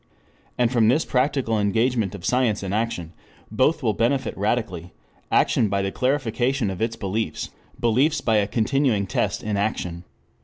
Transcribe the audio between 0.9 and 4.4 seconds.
practical engagement of science and action, both will benefit